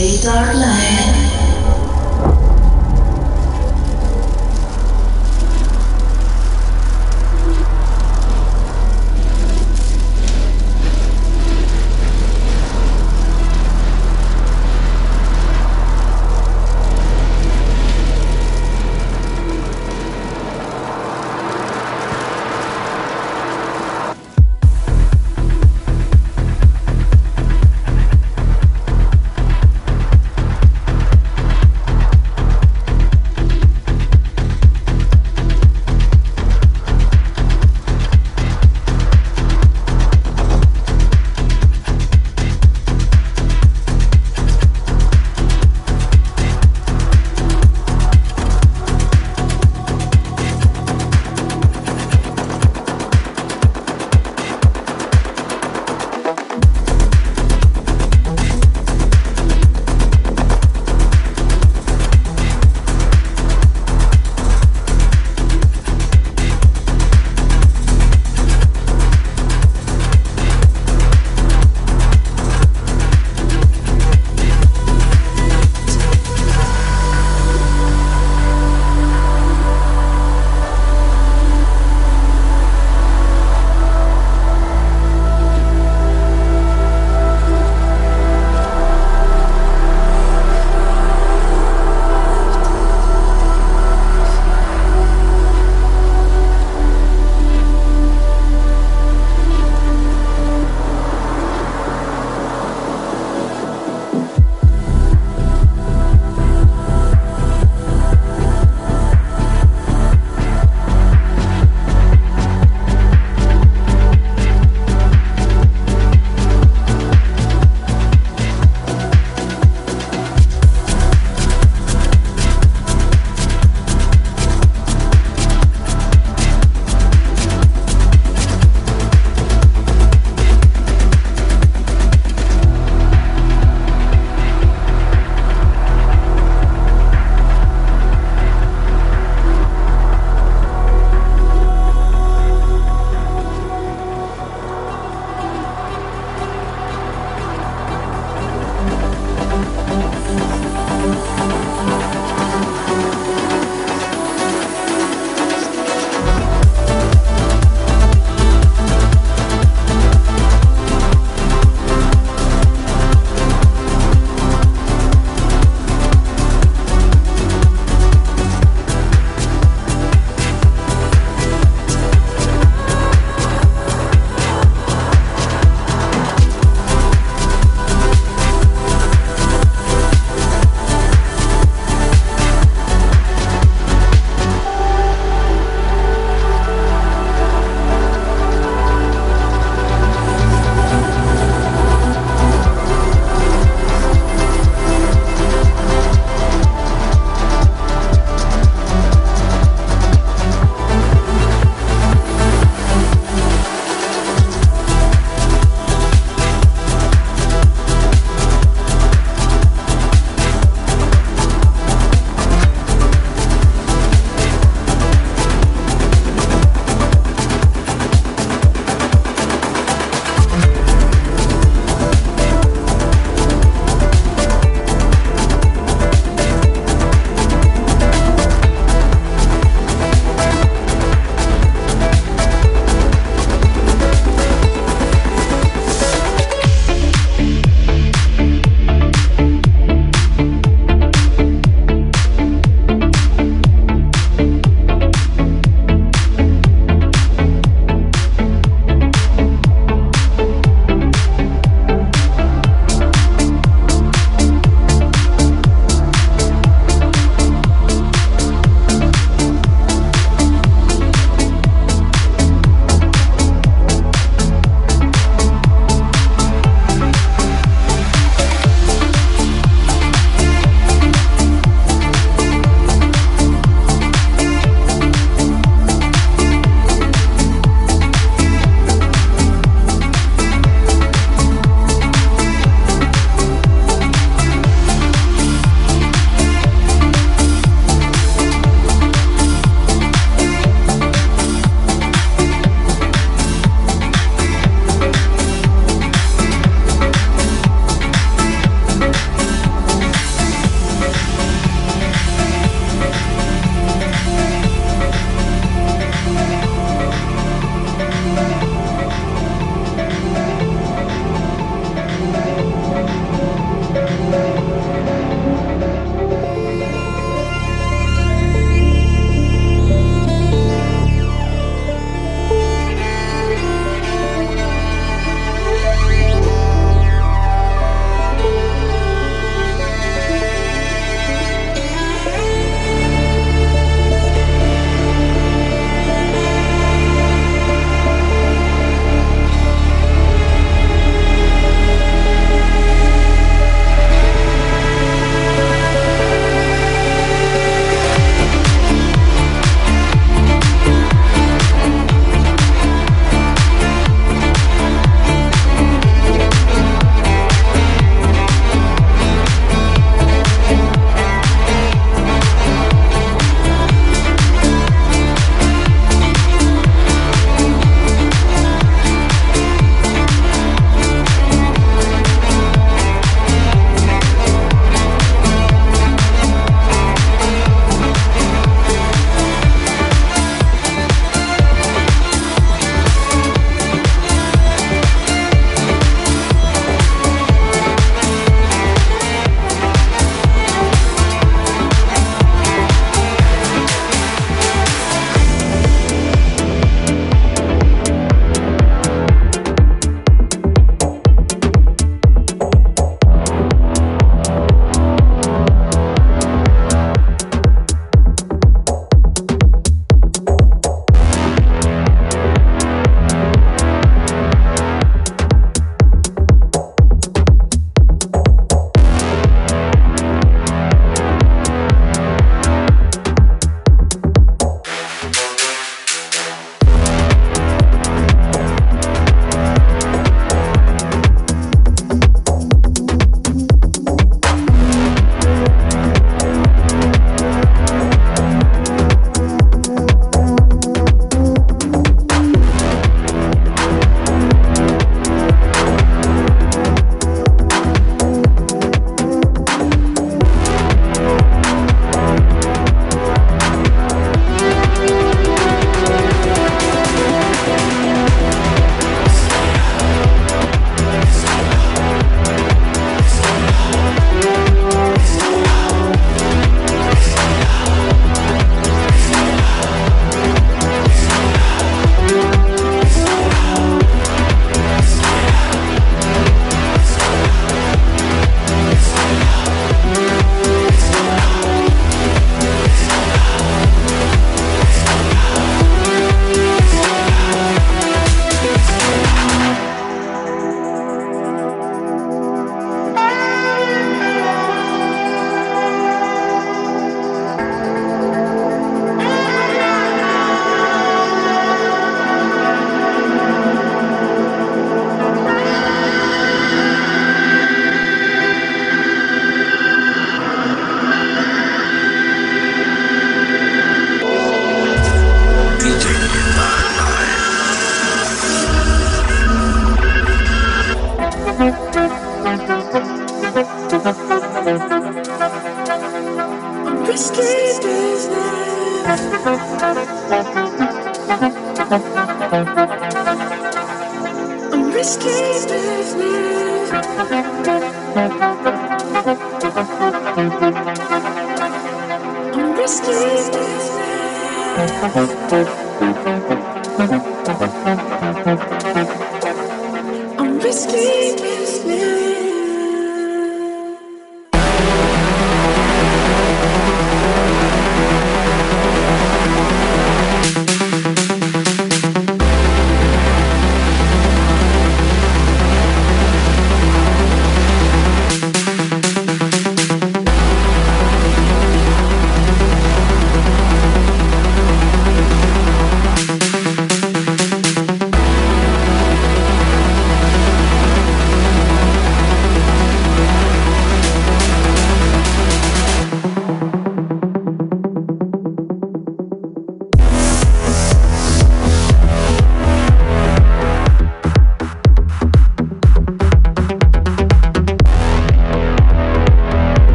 [0.00, 1.39] DJ Darklight.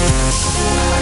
[0.00, 0.99] Yeah.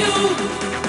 [0.00, 0.79] You.